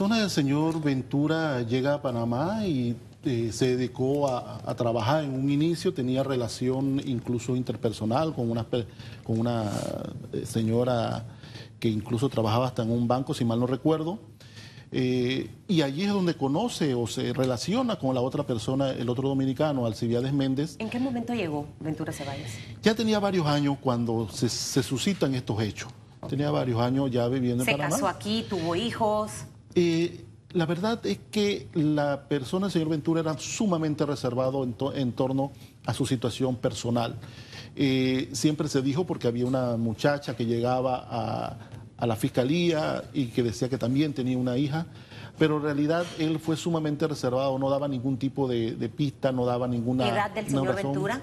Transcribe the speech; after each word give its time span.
persona 0.00 0.22
del 0.22 0.30
señor 0.30 0.80
Ventura 0.80 1.60
llega 1.60 1.92
a 1.92 2.00
Panamá 2.00 2.66
y 2.66 2.96
eh, 3.22 3.50
se 3.52 3.76
dedicó 3.76 4.28
a, 4.28 4.58
a, 4.64 4.74
trabajar 4.74 5.24
en 5.24 5.34
un 5.34 5.50
inicio, 5.50 5.92
tenía 5.92 6.22
relación 6.22 7.02
incluso 7.04 7.54
interpersonal 7.54 8.34
con 8.34 8.50
una, 8.50 8.64
con 9.22 9.38
una 9.38 9.70
eh, 10.32 10.46
señora 10.46 11.26
que 11.78 11.90
incluso 11.90 12.30
trabajaba 12.30 12.68
hasta 12.68 12.82
en 12.82 12.90
un 12.90 13.06
banco, 13.06 13.34
si 13.34 13.44
mal 13.44 13.60
no 13.60 13.66
recuerdo. 13.66 14.18
Eh, 14.90 15.50
y 15.68 15.82
allí 15.82 16.04
es 16.04 16.12
donde 16.14 16.32
conoce 16.32 16.94
o 16.94 17.06
se 17.06 17.34
relaciona 17.34 17.96
con 17.96 18.14
la 18.14 18.22
otra 18.22 18.46
persona, 18.46 18.92
el 18.92 19.10
otro 19.10 19.28
dominicano, 19.28 19.84
Alcibiades 19.84 20.32
Méndez. 20.32 20.76
¿En 20.78 20.88
qué 20.88 20.98
momento 20.98 21.34
llegó 21.34 21.66
Ventura 21.78 22.10
Ceballos? 22.10 22.48
Ya 22.82 22.94
tenía 22.94 23.18
varios 23.18 23.46
años 23.46 23.76
cuando 23.82 24.30
se, 24.30 24.48
se 24.48 24.82
suscitan 24.82 25.34
estos 25.34 25.60
hechos. 25.60 25.90
Tenía 26.26 26.50
varios 26.50 26.80
años 26.80 27.10
ya 27.10 27.28
viviendo 27.28 27.64
en 27.64 27.70
Panamá. 27.70 27.96
¿Se 27.96 28.00
casó 28.00 28.08
aquí, 28.08 28.46
tuvo 28.48 28.74
hijos? 28.74 29.44
Eh, 29.74 30.24
la 30.52 30.66
verdad 30.66 31.04
es 31.06 31.18
que 31.30 31.68
la 31.74 32.28
persona 32.28 32.66
del 32.66 32.72
señor 32.72 32.88
Ventura 32.88 33.20
era 33.20 33.38
sumamente 33.38 34.04
reservado 34.04 34.64
en, 34.64 34.72
to 34.74 34.94
en 34.94 35.12
torno 35.12 35.52
a 35.84 35.94
su 35.94 36.06
situación 36.06 36.56
personal. 36.56 37.16
Eh, 37.76 38.28
siempre 38.32 38.68
se 38.68 38.82
dijo 38.82 39.06
porque 39.06 39.28
había 39.28 39.46
una 39.46 39.76
muchacha 39.76 40.36
que 40.36 40.46
llegaba 40.46 41.06
a, 41.08 41.56
a 41.96 42.06
la 42.06 42.16
fiscalía 42.16 43.04
y 43.12 43.26
que 43.26 43.42
decía 43.42 43.68
que 43.68 43.78
también 43.78 44.12
tenía 44.14 44.36
una 44.38 44.56
hija, 44.56 44.86
pero 45.38 45.58
en 45.58 45.62
realidad 45.62 46.04
él 46.18 46.38
fue 46.38 46.56
sumamente 46.56 47.06
reservado, 47.06 47.58
no 47.58 47.70
daba 47.70 47.86
ningún 47.88 48.18
tipo 48.18 48.48
de, 48.48 48.74
de 48.74 48.88
pista, 48.88 49.30
no 49.32 49.44
daba 49.44 49.68
ninguna... 49.68 50.04
¿Qué 50.04 50.10
edad 50.10 50.30
del 50.30 50.46
señor 50.46 50.74
Ventura? 50.74 51.22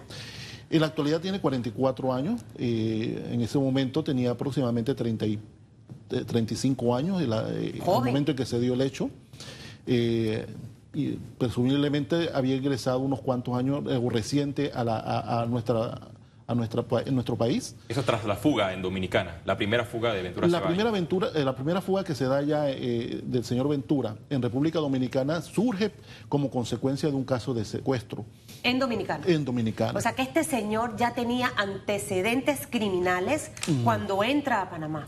En 0.70 0.82
la 0.82 0.88
actualidad 0.88 1.20
tiene 1.20 1.40
44 1.41 2.13
años, 2.13 2.41
eh, 2.57 3.29
en 3.32 3.41
ese 3.41 3.57
momento 3.57 4.04
tenía 4.04 4.32
aproximadamente 4.32 4.93
30 4.93 5.26
y, 5.26 5.34
eh, 5.34 5.40
35 6.09 6.96
años, 6.96 7.22
en 7.22 7.30
la, 7.30 7.50
eh, 7.50 7.73
el 7.76 7.84
momento 7.84 8.32
en 8.32 8.38
que 8.38 8.46
se 8.46 8.59
dio 8.59 8.73
el 8.73 8.82
hecho. 8.82 9.09
Eh, 9.86 10.46
y 10.94 11.12
presumiblemente 11.38 12.30
había 12.34 12.55
ingresado 12.55 12.99
unos 12.99 13.21
cuantos 13.21 13.55
años 13.55 13.84
eh, 13.88 13.99
reciente 14.10 14.71
a, 14.74 14.84
la, 14.84 14.98
a, 14.98 15.41
a 15.41 15.46
nuestra 15.46 15.99
a 16.48 16.55
nuestra, 16.55 16.84
en 17.05 17.13
nuestro 17.13 17.35
país. 17.35 17.76
Eso 17.90 18.02
tras 18.04 18.24
la 18.24 18.35
fuga 18.35 18.74
en 18.74 18.82
Dominicana, 18.82 19.41
la 19.46 19.57
primera 19.57 19.84
fuga 19.84 20.13
de 20.13 20.21
Ventura 20.21 20.48
La 20.48 20.66
primera, 20.66 20.91
Ventura, 20.91 21.27
eh, 21.35 21.44
la 21.44 21.54
primera 21.54 21.82
fuga 21.82 22.05
que 22.05 22.16
se 22.16 22.26
da 22.26 22.41
ya 22.41 22.70
eh, 22.70 23.20
del 23.24 23.44
señor 23.44 23.68
Ventura 23.68 24.16
en 24.29 24.41
República 24.41 24.79
Dominicana 24.79 25.41
surge 25.41 25.91
como 26.29 26.49
consecuencia 26.49 27.10
de 27.10 27.16
un 27.16 27.26
caso 27.26 27.54
de 27.54 27.66
secuestro. 27.66 28.26
En 28.63 28.79
Dominicana. 28.79 29.26
En 29.27 29.44
Dominicana. 29.44 29.99
O 29.99 30.01
sea 30.01 30.13
que 30.13 30.22
este 30.22 30.44
señor 30.44 30.96
ya 30.96 31.13
tenía 31.13 31.51
antecedentes 31.57 32.66
criminales 32.68 33.51
mm. 33.68 33.84
cuando 33.84 34.24
entra 34.24 34.62
a 34.62 34.70
Panamá. 34.70 35.05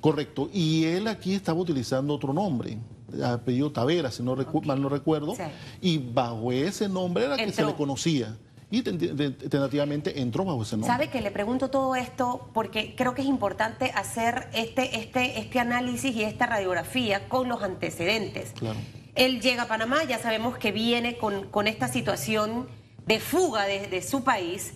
Correcto. 0.00 0.50
Y 0.52 0.84
él 0.84 1.08
aquí 1.08 1.34
estaba 1.34 1.58
utilizando 1.60 2.14
otro 2.14 2.32
nombre, 2.32 2.78
apellido 3.24 3.70
Tavera, 3.72 4.10
si 4.10 4.22
no 4.22 4.32
okay. 4.32 4.60
mal 4.64 4.80
no 4.80 4.88
recuerdo. 4.88 5.34
Sí. 5.34 5.42
Y 5.80 5.98
bajo 5.98 6.52
ese 6.52 6.88
nombre 6.88 7.24
era 7.24 7.34
Entró. 7.34 7.46
que 7.46 7.52
se 7.52 7.64
le 7.64 7.74
conocía 7.74 8.36
y 8.70 8.82
tentativamente 8.82 10.20
entró 10.20 10.44
bajo 10.44 10.62
ese 10.62 10.76
nombre. 10.76 10.92
Sabe 10.92 11.08
que 11.08 11.20
le 11.20 11.30
pregunto 11.30 11.70
todo 11.70 11.94
esto 11.94 12.50
porque 12.52 12.94
creo 12.96 13.14
que 13.14 13.22
es 13.22 13.28
importante 13.28 13.92
hacer 13.94 14.48
este, 14.52 14.98
este, 14.98 15.38
este 15.38 15.60
análisis 15.60 16.14
y 16.16 16.24
esta 16.24 16.46
radiografía 16.46 17.28
con 17.28 17.48
los 17.48 17.62
antecedentes. 17.62 18.52
Claro. 18.52 18.78
Él 19.14 19.40
llega 19.40 19.62
a 19.62 19.68
Panamá, 19.68 20.04
ya 20.04 20.18
sabemos 20.18 20.58
que 20.58 20.72
viene 20.72 21.16
con, 21.16 21.48
con 21.48 21.68
esta 21.68 21.88
situación 21.88 22.66
de 23.06 23.20
fuga 23.20 23.64
de, 23.66 23.86
de 23.86 24.02
su 24.02 24.24
país 24.24 24.74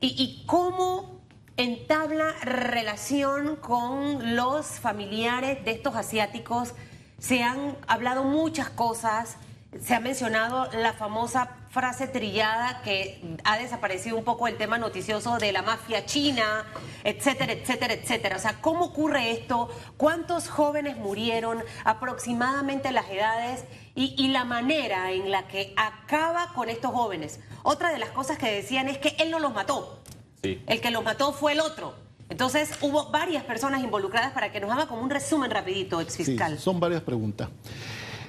y, 0.00 0.14
y 0.16 0.44
cómo 0.46 1.13
entabla 1.56 2.32
relación 2.42 3.56
con 3.56 4.34
los 4.34 4.66
familiares 4.66 5.64
de 5.64 5.70
estos 5.70 5.94
asiáticos. 5.94 6.74
Se 7.18 7.42
han 7.42 7.76
hablado 7.86 8.24
muchas 8.24 8.70
cosas, 8.70 9.36
se 9.80 9.94
ha 9.94 10.00
mencionado 10.00 10.68
la 10.72 10.92
famosa 10.92 11.56
frase 11.70 12.06
trillada 12.06 12.82
que 12.82 13.36
ha 13.42 13.58
desaparecido 13.58 14.16
un 14.16 14.24
poco 14.24 14.46
el 14.46 14.56
tema 14.56 14.78
noticioso 14.78 15.38
de 15.38 15.50
la 15.50 15.62
mafia 15.62 16.06
china, 16.06 16.64
etcétera, 17.02 17.52
etcétera, 17.52 17.94
etcétera. 17.94 18.36
O 18.36 18.38
sea, 18.38 18.60
¿cómo 18.60 18.86
ocurre 18.86 19.32
esto? 19.32 19.68
¿Cuántos 19.96 20.48
jóvenes 20.48 20.96
murieron? 20.96 21.64
Aproximadamente 21.84 22.92
las 22.92 23.10
edades 23.10 23.64
y, 23.96 24.14
y, 24.16 24.28
la 24.28 24.44
manera 24.44 25.10
en 25.10 25.30
la 25.32 25.48
que 25.48 25.72
acaba 25.76 26.52
con 26.54 26.68
estos 26.68 26.92
jóvenes. 26.92 27.40
Otra 27.64 27.90
de 27.90 27.98
las 27.98 28.10
cosas 28.10 28.38
que 28.38 28.50
decían 28.50 28.88
es 28.88 28.98
que 28.98 29.16
él 29.18 29.30
no 29.30 29.40
los 29.40 29.52
mató. 29.52 30.03
Sí. 30.44 30.62
El 30.66 30.80
que 30.80 30.90
los 30.90 31.02
mató 31.02 31.32
fue 31.32 31.52
el 31.52 31.60
otro. 31.60 31.94
Entonces 32.28 32.70
hubo 32.80 33.10
varias 33.10 33.44
personas 33.44 33.82
involucradas 33.82 34.32
para 34.32 34.50
que 34.50 34.60
nos 34.60 34.70
haga 34.70 34.86
como 34.86 35.02
un 35.02 35.10
resumen 35.10 35.50
rapidito, 35.50 36.00
ex 36.00 36.16
fiscal. 36.16 36.56
Sí, 36.56 36.62
son 36.62 36.80
varias 36.80 37.02
preguntas. 37.02 37.48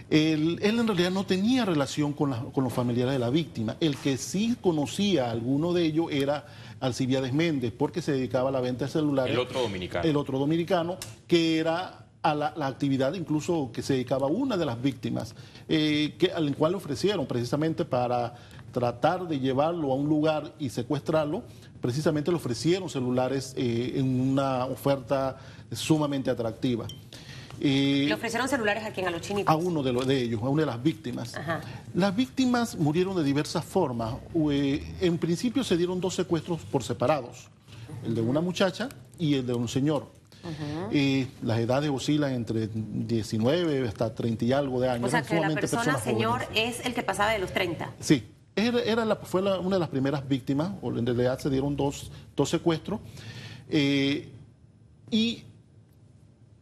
Él, 0.09 0.59
él, 0.61 0.79
en 0.79 0.87
realidad 0.87 1.11
no 1.11 1.25
tenía 1.25 1.65
relación 1.65 2.13
con, 2.13 2.29
la, 2.29 2.39
con, 2.53 2.63
los 2.63 2.71
familiares 2.71 3.13
de 3.13 3.19
la 3.19 3.29
víctima. 3.29 3.75
El 3.79 3.97
que 3.97 4.17
sí 4.17 4.55
conocía 4.61 5.27
a 5.27 5.31
alguno 5.31 5.73
de 5.73 5.83
ellos 5.83 6.07
era 6.11 6.45
Alcibiades 6.79 7.33
Méndez, 7.33 7.73
porque 7.75 8.01
se 8.01 8.11
dedicaba 8.11 8.49
a 8.49 8.51
la 8.51 8.61
venta 8.61 8.85
de 8.85 8.91
celulares. 8.91 9.33
El 9.33 9.39
otro 9.39 9.61
dominicano. 9.61 10.07
El 10.07 10.17
otro 10.17 10.37
dominicano, 10.37 10.97
que 11.27 11.57
era 11.57 12.05
a 12.21 12.35
la, 12.35 12.53
la 12.55 12.67
actividad 12.67 13.13
incluso 13.13 13.71
que 13.71 13.81
se 13.81 13.93
dedicaba 13.93 14.27
a 14.27 14.29
una 14.29 14.57
de 14.57 14.65
las 14.65 14.81
víctimas, 14.81 15.35
eh, 15.67 16.15
que, 16.17 16.31
al 16.31 16.55
cual 16.55 16.73
le 16.73 16.77
ofrecieron 16.77 17.25
precisamente 17.25 17.85
para 17.85 18.33
tratar 18.71 19.27
de 19.27 19.39
llevarlo 19.39 19.91
a 19.91 19.95
un 19.95 20.09
lugar 20.09 20.51
y 20.59 20.69
secuestrarlo, 20.69 21.43
precisamente 21.81 22.31
le 22.31 22.37
ofrecieron 22.37 22.89
celulares 22.89 23.53
eh, 23.57 23.93
en 23.95 24.19
una 24.19 24.65
oferta 24.65 25.37
sumamente 25.71 26.29
atractiva. 26.29 26.87
Eh, 27.59 28.05
¿Le 28.07 28.13
ofrecieron 28.13 28.47
celulares 28.47 28.83
a 28.83 28.91
quién? 28.91 29.07
¿A 29.07 29.11
los 29.11 29.21
chinitos? 29.21 29.53
A 29.53 29.55
uno 29.55 29.81
de, 29.81 29.93
los, 29.93 30.05
de 30.05 30.21
ellos, 30.21 30.41
a 30.41 30.49
una 30.49 30.63
de 30.63 30.65
las 30.67 30.81
víctimas. 30.81 31.35
Ajá. 31.35 31.61
Las 31.93 32.15
víctimas 32.15 32.75
murieron 32.75 33.15
de 33.15 33.23
diversas 33.23 33.63
formas. 33.63 34.15
Eh, 34.51 34.95
en 35.01 35.17
principio 35.17 35.63
se 35.63 35.77
dieron 35.77 36.01
dos 36.01 36.15
secuestros 36.15 36.61
por 36.61 36.83
separados, 36.83 37.47
el 38.03 38.15
de 38.15 38.21
una 38.21 38.41
muchacha 38.41 38.89
y 39.17 39.35
el 39.35 39.47
de 39.47 39.53
un 39.53 39.67
señor. 39.67 40.07
Uh 40.43 40.47
-huh. 40.47 40.89
eh, 40.91 41.27
las 41.41 41.57
edades 41.57 41.89
oscilan 41.89 42.31
entre 42.31 42.69
19 42.71 43.87
hasta 43.87 44.13
30 44.13 44.45
y 44.45 44.53
algo 44.53 44.79
de 44.79 44.89
años. 44.89 45.07
O 45.07 45.09
sea, 45.09 45.23
que 45.23 45.39
la 45.39 45.49
persona, 45.49 45.97
señor, 45.97 46.43
jóvenes. 46.45 46.79
es 46.79 46.85
el 46.85 46.93
que 46.93 47.01
pasaba 47.01 47.31
de 47.31 47.39
los 47.39 47.51
30. 47.51 47.89
Sí, 47.99 48.23
era, 48.55 48.81
era 48.81 49.05
la, 49.05 49.15
fue 49.17 49.41
la, 49.41 49.59
una 49.59 49.75
de 49.75 49.79
las 49.79 49.89
primeras 49.89 50.27
víctimas, 50.27 50.71
o 50.81 50.89
en 50.97 51.05
realidad 51.05 51.39
se 51.39 51.49
dieron 51.49 51.75
dos, 51.75 52.11
dos 52.35 52.49
secuestros. 52.49 52.99
Eh, 53.69 54.29
y 55.11 55.43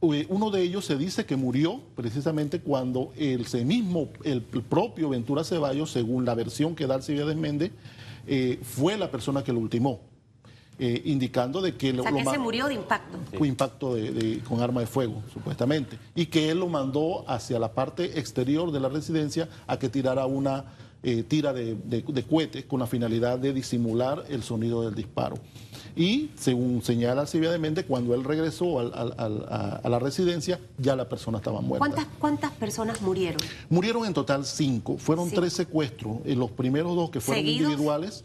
uno 0.01 0.49
de 0.49 0.61
ellos 0.61 0.85
se 0.85 0.97
dice 0.97 1.25
que 1.25 1.35
murió 1.35 1.79
precisamente 1.95 2.59
cuando 2.59 3.13
el 3.15 3.45
mismo, 3.65 4.09
el 4.23 4.41
propio 4.41 5.09
Ventura 5.09 5.43
Ceballos, 5.43 5.91
según 5.91 6.25
la 6.25 6.35
versión 6.35 6.75
que 6.75 6.87
da 6.87 6.95
Alcibiades 6.95 7.37
Méndez, 7.37 7.71
eh, 8.27 8.59
fue 8.61 8.97
la 8.97 9.09
persona 9.09 9.43
que 9.43 9.53
lo 9.53 9.59
ultimó. 9.59 10.01
Eh, 10.79 11.03
indicando 11.05 11.61
de 11.61 11.75
que, 11.75 11.91
o 11.91 12.01
sea, 12.01 12.11
lo, 12.11 12.17
que 12.17 12.25
se 12.25 12.39
murió 12.39 12.67
de 12.67 12.73
impacto. 12.73 13.19
Fue 13.37 13.47
impacto 13.47 13.93
de, 13.93 14.11
de, 14.11 14.39
con 14.39 14.59
arma 14.59 14.81
de 14.81 14.87
fuego, 14.87 15.21
supuestamente. 15.31 15.99
Y 16.15 16.25
que 16.25 16.49
él 16.49 16.59
lo 16.59 16.67
mandó 16.67 17.23
hacia 17.29 17.59
la 17.59 17.73
parte 17.73 18.19
exterior 18.19 18.71
de 18.71 18.79
la 18.79 18.89
residencia 18.89 19.47
a 19.67 19.77
que 19.77 19.87
tirara 19.87 20.25
una 20.25 20.65
eh, 21.03 21.24
tira 21.24 21.53
de, 21.53 21.75
de, 21.75 22.02
de 22.02 22.24
cohetes 22.24 22.66
con 22.66 22.80
la 22.80 22.88
finalidad 22.88 23.38
de 23.38 23.53
disimular 23.53 24.24
el 24.30 24.41
sonido 24.41 24.84
del 24.84 24.96
disparo. 24.96 25.36
Y 25.96 26.31
según 26.36 26.81
señala 26.81 27.22
Alcibia 27.22 27.56
Méndez, 27.58 27.86
cuando 27.88 28.16
él 28.16 28.24
regresó 28.24 28.80
al, 28.80 28.91
al, 28.96 29.14
al, 29.18 29.46
a, 29.50 29.81
a, 29.84 29.90
la 29.90 30.00
residencia, 30.00 30.59
ya 30.78 30.96
la 30.96 31.08
persona 31.08 31.38
estaba 31.38 31.62
muerta. 31.62 31.80
¿Cuántas, 31.80 32.08
cuántas 32.18 32.52
personas 32.53 33.02
murieron? 33.02 33.40
Murieron 33.69 34.06
en 34.06 34.14
total 34.14 34.46
cinco. 34.46 34.97
Fueron 34.97 35.30
sí. 35.30 35.36
tres 35.36 35.53
secuestros. 35.53 36.18
Los 36.25 36.52
primeros 36.52 36.96
dos 36.96 37.12
que 37.12 37.22
fueron 37.22 37.46
¿Seguidos? 37.46 37.72
individuales 37.72 38.24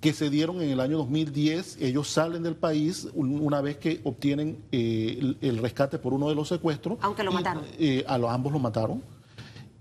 que 0.00 0.12
se 0.12 0.30
dieron 0.30 0.62
en 0.62 0.70
el 0.70 0.80
año 0.80 0.96
2010. 0.98 1.78
Ellos 1.80 2.08
salen 2.08 2.42
del 2.42 2.56
país 2.56 3.08
una 3.14 3.60
vez 3.60 3.76
que 3.76 4.00
obtienen 4.04 4.58
eh, 4.72 5.18
el, 5.20 5.38
el, 5.42 5.58
rescate 5.58 5.98
por 5.98 6.14
uno 6.14 6.28
de 6.28 6.34
los 6.34 6.48
secuestros. 6.48 6.98
Aunque 7.02 7.22
lo 7.22 7.30
y, 7.32 7.34
mataron. 7.34 7.64
Eh, 7.78 8.04
a 8.06 8.16
los 8.16 8.30
ambos 8.30 8.52
lo 8.52 8.58
mataron. 8.58 9.02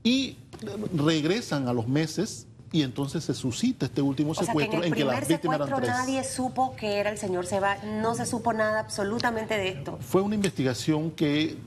Y 0.05 0.37
regresan 0.93 1.67
a 1.67 1.73
los 1.73 1.87
meses 1.87 2.45
y 2.71 2.83
entonces 2.83 3.23
se 3.23 3.33
suscita 3.33 3.87
este 3.87 4.01
último 4.01 4.31
o 4.31 4.35
secuestro 4.35 4.79
que 4.79 4.87
en, 4.87 4.93
en, 4.93 4.99
que 4.99 5.03
las 5.03 5.27
víctimas 5.27 5.55
eran 5.55 5.75
tres. 5.81 5.89
Nadie 5.89 6.23
supo 6.23 6.75
que 6.75 6.97
era 6.97 7.09
el 7.09 7.17
señor 7.17 7.47
Seba, 7.47 7.77
no 7.83 8.13
se 8.13 8.27
supo 8.27 8.53
nada 8.53 8.79
absolutamente 8.79 9.57
de 9.57 9.69
esto. 9.69 9.97
Fue 9.99 10.21
una 10.21 10.35
investigación 10.35 11.09
que 11.09 11.57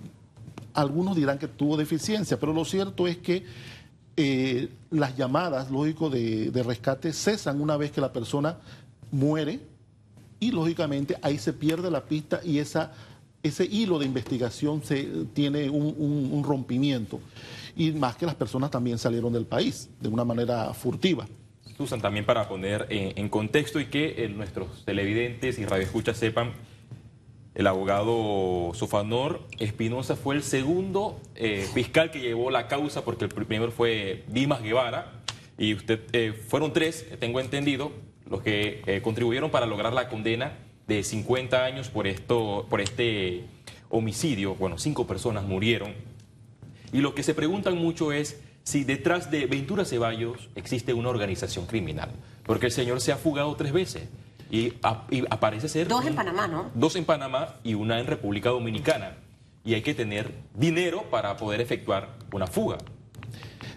algunos 0.73 1.17
dirán 1.17 1.39
que 1.39 1.49
tuvo 1.49 1.77
deficiencia, 1.77 2.39
pero 2.39 2.53
lo 2.53 2.65
cierto 2.65 3.09
es 3.09 3.17
que 3.17 3.45
eh, 4.17 4.69
las 4.91 5.17
llamadas, 5.17 5.71
lógico, 5.73 6.09
de, 6.09 6.53
de 6.53 6.63
rescate 6.63 7.13
cesan 7.13 7.61
una 7.61 7.77
vez 7.77 7.91
que 7.91 8.01
la 8.01 8.13
persona 8.13 8.59
muere 9.11 9.61
y 10.39 10.53
lógicamente 10.53 11.17
ahí 11.23 11.39
se 11.39 11.53
pierde 11.53 11.91
la 11.91 12.05
pista 12.05 12.41
y 12.45 12.59
esa, 12.59 12.93
ese 13.43 13.65
hilo 13.65 13.99
de 13.99 14.07
investigación 14.07 14.85
se, 14.85 15.09
tiene 15.35 15.69
un, 15.71 15.95
un, 15.99 16.31
un 16.33 16.45
rompimiento 16.45 17.19
y 17.77 17.93
más 17.93 18.17
que 18.17 18.27
las 18.27 18.35
personas 18.35 18.71
también 18.71 18.99
salieron 18.99 19.33
del 19.33 19.47
país 19.47 19.91
de 20.01 20.09
una 20.09 20.25
manera 20.25 20.73
furtiva. 20.75 21.27
Susan, 21.77 22.01
también 22.01 22.27
para 22.27 22.49
poner 22.49 22.87
en, 22.91 23.29
contexto 23.29 23.79
y 23.79 23.87
que 23.87 24.25
eh, 24.25 24.29
nuestros 24.29 24.85
televidentes 24.85 25.61
y 25.61 25.65
radioescuchas 25.65 26.17
sepan, 26.17 26.53
el 27.55 27.67
abogado 27.69 28.73
Sofanor 28.75 29.47
Espinosa 29.59 30.17
fue 30.17 30.35
el 30.35 30.43
segundo 30.43 31.21
eh, 31.37 31.69
fiscal 31.73 32.11
que 32.11 32.21
llevó 32.21 32.51
la 32.51 32.67
causa, 32.67 33.05
porque 33.05 33.27
el 33.27 33.31
primero 33.31 33.71
fue 33.71 34.25
Dimas 34.27 34.63
Guevara, 34.63 35.13
y 35.57 35.75
usted 35.75 36.01
eh, 36.13 36.33
fueron 36.33 36.73
tres, 36.73 37.07
tengo 37.21 37.39
entendido, 37.39 37.93
los 38.29 38.43
que 38.43 39.01
contribuyeron 39.03 39.51
para 39.51 39.65
lograr 39.65 39.93
la 39.93 40.09
condena 40.09 40.59
de 40.89 41.03
50 41.05 41.65
años 41.65 41.89
por, 41.89 42.07
esto, 42.07 42.67
por 42.69 42.81
este 42.81 43.45
homicidio. 43.89 44.55
Bueno, 44.55 44.79
cinco 44.79 45.07
personas 45.07 45.45
murieron. 45.45 45.95
Y 46.93 46.99
lo 46.99 47.15
que 47.15 47.23
se 47.23 47.35
preguntan 47.35 47.77
mucho 47.77 48.13
es 48.13 48.41
si 48.65 48.85
detrás 48.85 49.31
de 49.31 49.47
Ventura 49.47 49.85
Ceballos 49.85 50.51
existe 50.55 50.93
una 50.93 51.09
organización 51.09 51.67
criminal, 51.67 52.11
porque 52.45 52.67
el 52.67 52.73
señor 52.73 53.01
se 53.01 53.13
ha 53.13 53.17
fugado 53.17 53.55
tres 53.57 53.73
veces. 53.73 54.09
Y, 54.51 54.75
aparece 55.31 55.69
ser... 55.69 55.89
Dos 55.89 56.07
en 56.07 56.15
Panamá, 56.15 56.49
¿no? 56.49 56.71
Dos 56.75 56.97
en 56.97 57.05
Panamá 57.05 57.57
y 57.65 57.75
una 57.75 58.01
en 58.01 58.07
República 58.07 58.51
Dominicana. 58.51 59.17
Y 59.65 59.75
hay 59.75 59.83
que 59.83 59.95
tener 59.95 60.33
dinero 60.55 61.05
para 61.11 61.37
poder 61.37 61.61
efectuar 61.61 62.17
una 62.33 62.47
fuga. 62.47 62.79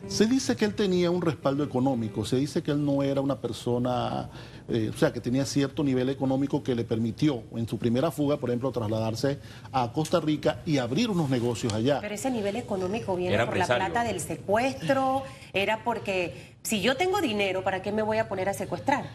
Se 0.08 0.26
dice 0.26 0.56
que 0.56 0.66
él 0.66 0.74
tenía 0.74 1.12
un 1.12 1.22
respaldo 1.22 1.64
económico, 1.64 2.26
se 2.26 2.38
dice 2.38 2.64
que 2.64 2.72
él 2.72 2.84
no 2.84 3.04
era 3.04 3.22
una 3.22 3.40
persona, 3.40 4.30
eh, 4.72 4.92
o 4.94 4.98
sea, 4.98 5.12
que 5.12 5.20
tenía 5.20 5.46
cierto 5.46 5.84
nivel 5.84 6.10
económico 6.10 6.64
que 6.64 6.76
le 6.76 6.84
permitió 6.84 7.44
en 7.56 7.68
su 7.68 7.78
primera 7.78 8.12
fuga, 8.12 8.38
por 8.38 8.50
ejemplo, 8.50 8.72
trasladarse 8.72 9.40
a 9.72 9.92
Costa 9.92 10.20
Rica 10.20 10.62
y 10.66 10.78
abrir 10.78 11.10
unos 11.10 11.30
negocios 11.30 11.74
allá. 11.74 12.00
Pero 12.02 12.16
ese 12.16 12.32
nivel 12.32 12.56
económico 12.56 13.16
viene 13.16 13.46
por 13.46 13.58
la 13.58 13.68
plata 13.68 14.04
del 14.04 14.20
secuestro, 14.20 15.24
era 15.54 15.84
porque 15.84 16.56
si 16.64 16.82
yo 16.82 16.96
tengo 16.96 17.22
dinero, 17.22 17.64
¿para 17.64 17.82
qué 17.82 17.92
me 17.92 18.02
voy 18.02 18.18
a 18.18 18.30
poner 18.30 18.50
a 18.50 18.54
secuestrar? 18.54 19.06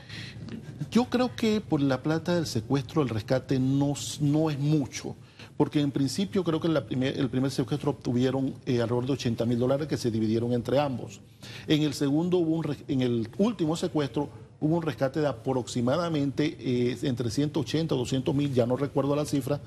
Yo 0.91 1.07
creo 1.07 1.35
que 1.35 1.61
por 1.61 1.81
la 1.81 2.03
plata 2.03 2.35
del 2.35 2.47
secuestro, 2.47 3.03
el 3.03 3.09
rescate 3.09 3.59
no, 3.59 3.95
no 4.21 4.51
es 4.51 4.59
mucho 4.59 5.17
porque 5.57 5.81
en 5.81 5.91
principio 5.91 6.45
creo 6.45 6.61
que 6.61 6.69
el 6.69 7.31
primer 7.31 7.51
secuestro 7.51 7.93
obtuvieron 7.93 8.55
eh, 8.67 8.83
alrededor 8.83 9.07
de 9.07 9.13
80 9.13 9.45
mil 9.47 9.59
dólares 9.59 9.89
que 9.89 9.97
se 9.97 10.11
dividieron 10.11 10.53
entre 10.53 10.79
ambos. 10.79 11.21
En 11.67 11.83
el 11.83 11.95
segundo 11.95 12.39
hubo 12.39 12.57
un, 12.57 12.77
en 12.89 13.01
el 13.01 13.29
último 13.39 13.77
secuestro 13.77 14.29
hubo 14.61 14.77
un 14.77 14.83
rescate 14.83 15.21
de 15.21 15.27
aproximadamente 15.27 16.57
eh, 16.59 16.97
entre 17.03 17.31
180 17.31 17.95
o 17.95 17.99
200 17.99 18.35
mil, 18.35 18.53
ya 18.53 18.67
no 18.67 18.77
recuerdo 18.77 19.15
la 19.15 19.25
cifra, 19.25 19.61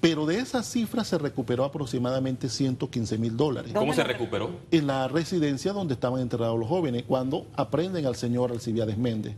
pero 0.00 0.26
de 0.26 0.38
esa 0.38 0.62
cifra 0.62 1.04
se 1.04 1.18
recuperó 1.18 1.64
aproximadamente 1.64 2.48
115 2.48 3.18
mil 3.18 3.36
dólares. 3.36 3.72
¿Cómo 3.74 3.92
se 3.92 4.04
recuperó? 4.04 4.50
En 4.70 4.86
la 4.86 5.08
residencia 5.08 5.72
donde 5.72 5.94
estaban 5.94 6.20
enterrados 6.20 6.58
los 6.58 6.68
jóvenes, 6.68 7.04
cuando 7.06 7.46
aprenden 7.56 8.06
al 8.06 8.16
señor 8.16 8.52
Alcibiades 8.52 8.98
Méndez. 8.98 9.34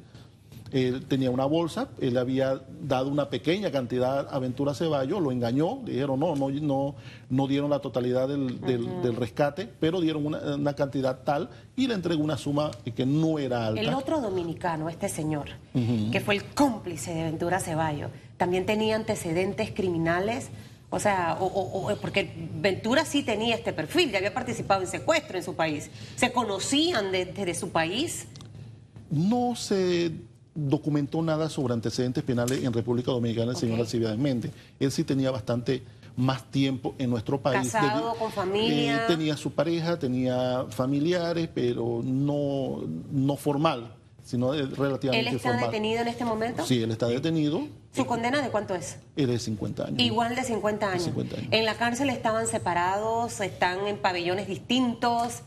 Él 0.71 1.07
tenía 1.07 1.31
una 1.31 1.47
bolsa, 1.47 1.89
él 2.01 2.19
había 2.19 2.61
dado 2.83 3.09
una 3.09 3.31
pequeña 3.31 3.71
cantidad 3.71 4.29
a 4.31 4.39
Ventura 4.39 4.75
Ceballos, 4.75 5.21
lo 5.23 5.33
engañó, 5.33 5.81
dijeron 5.85 6.21
no, 6.21 6.37
no, 6.37 6.51
no, 6.51 6.95
no 7.31 7.47
dieron 7.47 7.71
la 7.71 7.79
totalidad 7.81 8.29
del, 8.29 8.61
del, 8.61 9.17
rescate, 9.17 9.69
pero 9.81 10.01
dieron 10.01 10.27
una, 10.27 10.75
cantidad 10.75 11.21
tal 11.25 11.49
y 11.77 11.87
le 11.87 11.95
entregó 11.95 12.23
una 12.23 12.37
suma 12.37 12.71
que 12.95 13.07
no 13.07 13.39
era 13.39 13.67
alta. 13.67 13.81
El 13.81 13.95
otro 13.95 14.21
dominicano, 14.21 14.89
este 14.89 15.09
señor, 15.09 15.49
que 16.13 16.21
fue 16.21 16.35
el 16.35 16.45
cómplice 16.45 17.15
de 17.15 17.25
Ventura 17.25 17.61
Ceballos, 17.61 18.11
también 18.37 18.67
tenía 18.67 18.97
antecedentes 18.97 19.71
criminales. 19.73 20.49
O 20.91 20.99
sea, 20.99 21.37
o, 21.39 21.95
porque 22.01 22.49
Ventura 22.55 23.05
sí 23.05 23.23
tenía 23.23 23.55
este 23.55 23.75
perfil, 23.75 24.11
ya 24.11 24.19
había 24.19 24.33
participado 24.33 24.81
en 24.81 24.87
secuestro 24.87 25.37
en 25.37 25.45
su 25.45 25.55
país. 25.55 25.91
¿Se 26.17 26.33
conocían 26.33 27.13
desde 27.13 27.45
de 27.45 27.55
su 27.55 27.71
país? 27.71 28.27
No 29.11 29.55
se 29.55 30.13
documentó 30.59 31.23
nada 31.23 31.49
sobre 31.49 31.75
antecedentes 31.75 32.25
penales 32.25 32.65
en 32.65 32.73
República 32.73 33.13
Dominicana 33.13 33.53
el 33.53 33.57
señor 33.57 33.79
Alcibiades 33.79 34.19
Méndez. 34.19 34.51
Él 34.81 34.91
sí 34.91 35.05
tenía 35.05 35.31
bastante 35.31 35.83
más 36.17 36.51
tiempo 36.51 36.97
en 36.99 37.11
nuestro 37.11 37.41
país. 37.41 37.71
Casado, 37.73 38.15
con 38.15 38.33
familia. 38.33 38.97
Eh, 38.97 39.01
tenía 39.07 39.37
su 39.37 39.53
pareja, 39.53 39.99
tenía 39.99 40.67
familiares, 40.71 41.49
pero 41.55 42.01
no, 42.03 42.81
no 43.13 43.37
formal, 43.37 43.95
sino 44.25 44.53
relativamente 44.53 45.31
¿Él 45.31 45.37
está 45.37 45.57
detenido 45.57 46.03
en 46.03 46.09
este 46.09 46.25
momento? 46.25 46.67
Sí, 46.67 46.83
él 46.83 46.91
está 46.91 47.07
detenido. 47.07 47.63
¿Su 47.93 48.05
condena 48.05 48.43
de 48.43 48.51
cuánto 48.51 48.75
es? 48.75 48.97
Es 49.15 49.43
50 49.43 49.85
años. 49.85 50.01
Igual 50.01 50.35
de 50.35 50.43
50 50.43 50.91
años. 50.91 51.11
En 51.53 51.65
la 51.65 51.75
cárcel 51.75 52.11
estaban 52.11 52.49
separados, 52.49 53.41
están 53.41 53.87
en 53.87 53.97
pabellones 53.99 54.49
distintos. 54.49 55.43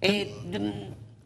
Eh, 0.00 0.32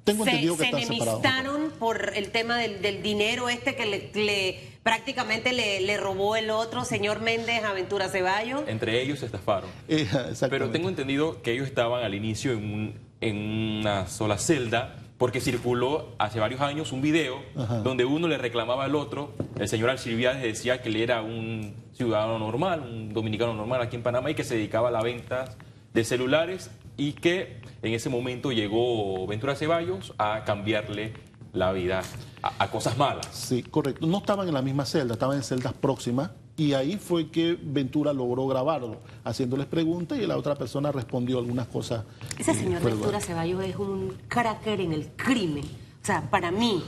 tengo 0.07 0.25
se, 0.25 0.31
entendido 0.31 0.57
que 0.57 0.65
se 0.65 0.69
enemistaron 0.71 1.73
por 1.79 2.13
el 2.15 2.31
tema 2.31 2.59
del, 2.59 3.03
dinero 3.03 3.49
este 3.49 3.75
que 3.75 4.11
le, 4.15 4.61
prácticamente 4.83 5.53
le, 5.53 5.97
robó 5.97 6.37
el 6.37 6.51
otro 6.51 6.85
señor 6.85 7.21
Méndez 7.21 7.65
Aventura 7.65 8.09
Ceballos. 8.09 8.63
Entre 8.69 9.03
ellos 9.03 9.19
se 9.19 9.27
estafaron. 9.27 9.69
Eh, 9.89 10.07
Pero 10.49 10.71
tengo 10.71 10.89
entendido 10.89 11.43
que 11.43 11.53
ellos 11.53 11.67
estaban 11.67 12.05
al 12.05 12.15
inicio 12.15 12.53
en, 12.53 12.95
en 13.21 13.37
una 13.37 14.07
sola 14.07 14.39
celda 14.39 14.97
porque 15.19 15.41
circuló 15.41 16.15
hace 16.19 16.39
varios 16.39 16.61
años 16.61 16.93
un 16.93 17.01
video 17.01 17.41
donde 17.83 18.05
uno 18.05 18.29
le 18.29 18.37
reclamaba 18.37 18.85
al 18.85 18.95
otro, 18.95 19.33
el 19.59 19.67
señor 19.67 19.89
Alcibiades 19.89 20.43
decía 20.43 20.83
que 20.83 20.91
él 20.91 20.97
era 20.97 21.23
un 21.23 21.75
ciudadano 21.95 22.39
normal, 22.39 22.81
un 22.81 23.15
dominicano 23.15 23.55
normal 23.55 23.81
aquí 23.81 23.97
en 23.97 24.03
Panamá 24.03 24.31
y 24.31 24.35
que 24.35 24.45
se 24.45 24.57
dedicaba 24.57 24.89
a 24.89 24.93
la 24.93 25.03
venta 25.03 25.57
de 25.95 26.05
celulares 26.05 26.71
y 26.97 27.13
que 27.13 27.61
en 27.83 27.95
ese 27.95 28.09
momento 28.09 28.53
llegó 28.53 29.27
Ventura 29.27 29.55
Ceballos 29.55 30.15
a 30.19 30.45
cambiarle 30.45 31.15
la 31.53 31.73
vida 31.73 32.03
a, 32.43 32.71
cosas 32.71 32.97
malas. 32.97 33.27
Sí, 33.33 33.63
correcto. 33.63 34.07
No 34.07 34.19
estaban 34.19 34.47
en 34.47 34.55
la 34.55 34.63
misma 34.63 34.85
celda, 34.85 35.15
estaban 35.15 35.37
en 35.37 35.43
celdas 35.43 35.73
próximas 35.73 36.31
y 36.57 36.73
ahí 36.75 36.97
fue 36.97 37.31
que 37.31 37.59
Ventura 37.61 38.13
logró 38.13 38.47
grabarlo, 38.47 38.99
haciéndoles 39.25 39.67
preguntas 39.67 40.19
y 40.19 40.27
la 40.27 40.37
otra 40.37 40.55
persona 40.55 40.93
respondió 40.93 41.39
algunas 41.39 41.67
cosas. 41.67 42.05
Ese 42.39 42.55
señor 42.55 42.83
Ventura 42.83 43.21
Ceballos 43.21 43.65
es 43.65 43.77
un 43.77 44.17
carácter 44.29 44.81
en 44.81 44.93
el 44.93 45.09
crimen. 45.17 45.65
O 45.65 46.07
sea, 46.07 46.31
para 46.31 46.51
mí, 46.51 46.83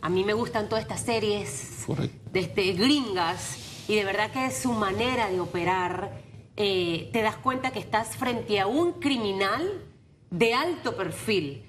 a 0.00 0.08
mí 0.08 0.24
me 0.24 0.32
gustan 0.32 0.68
todas 0.68 0.82
estas 0.82 1.00
series 1.00 1.86
de 2.32 2.40
este, 2.40 2.72
gringas 2.72 3.84
y 3.88 3.96
de 3.96 4.04
verdad 4.04 4.30
que 4.30 4.50
su 4.50 4.72
manera 4.72 5.28
de 5.28 5.40
operar, 5.40 6.21
eh, 6.56 7.10
te 7.12 7.22
das 7.22 7.36
cuenta 7.36 7.70
que 7.70 7.78
estás 7.78 8.16
frente 8.16 8.60
a 8.60 8.66
un 8.66 8.94
criminal 8.94 9.82
de 10.30 10.54
alto 10.54 10.96
perfil. 10.96 11.64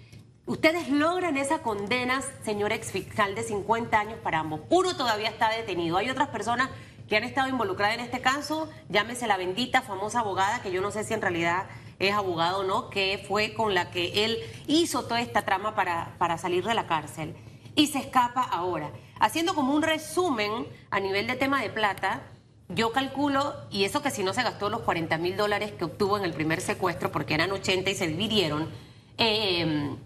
Ustedes 0.46 0.90
logran 0.90 1.38
esa 1.38 1.60
condena, 1.60 2.22
señor 2.44 2.74
exfiscal, 2.74 3.34
de 3.34 3.44
50 3.44 3.98
años 3.98 4.20
para 4.22 4.40
ambos. 4.40 4.62
Uno 4.70 4.98
todavía 4.98 5.30
está 5.30 5.50
detenido. 5.50 5.98
Hay 5.98 6.10
otras 6.10 6.28
personas 6.30 6.70
que 7.08 7.16
han 7.16 7.24
estado 7.24 7.48
involucradas 7.48 7.96
en 7.96 8.02
este 8.02 8.22
caso, 8.22 8.70
llámese 8.90 9.28
la 9.28 9.38
bendita 9.38 9.82
famosa 9.82 10.20
abogada, 10.20 10.62
que 10.62 10.72
yo 10.72 10.82
no 10.82 10.92
sé 10.92 11.04
si 11.04 11.14
en 11.14 11.22
realidad 11.22 11.66
es 12.00 12.14
abogado 12.14 12.60
o 12.60 12.64
no, 12.64 12.90
que 12.90 13.24
fue 13.28 13.54
con 13.54 13.74
la 13.74 13.92
que 13.92 14.26
él 14.26 14.38
hizo 14.68 15.04
toda 15.04 15.22
esta 15.22 15.44
trama 15.44 15.76
para, 15.76 16.16
para 16.18 16.38
salir 16.38 16.66
de 16.66 16.74
la 16.74 16.88
cárcel. 16.88 17.36
Y 17.76 17.88
se 17.88 18.00
escapa 18.00 18.42
ahora. 18.42 18.92
Haciendo 19.20 19.56
como 19.56 19.74
un 19.74 19.82
resumen 19.82 20.68
a 20.92 21.00
nivel 21.00 21.28
de 21.28 21.36
tema 21.36 21.62
de 21.62 21.70
plata, 21.70 22.22
yo 22.70 22.92
calculo, 22.92 23.56
y 23.70 23.84
eso 23.84 24.02
que 24.02 24.12
si 24.12 24.24
no 24.24 24.34
se 24.34 24.44
gastó 24.44 24.70
los 24.70 24.82
40 24.82 25.18
mil 25.18 25.38
dólares 25.38 25.72
que 25.72 25.86
obtuvo 25.86 26.18
en 26.18 26.24
el 26.24 26.34
primer 26.34 26.62
secuestro, 26.62 27.12
porque 27.12 27.34
eran 27.34 27.52
80 27.52 27.90
y 27.90 27.96
se 27.96 28.08
dividieron, 28.08 28.70
em, 29.18 29.98